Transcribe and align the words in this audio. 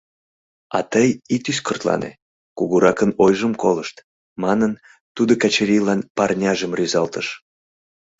А 0.77 0.79
тый 0.91 1.07
ит 1.35 1.43
ӱскыртлане, 1.51 2.11
кугуракын 2.57 3.11
ойжым 3.23 3.53
колышт,— 3.63 3.95
манын, 4.43 4.73
тудо 5.15 5.33
Качырийлан 5.41 6.01
парняжым 6.15 6.71
рӱзалтыш. 6.77 7.27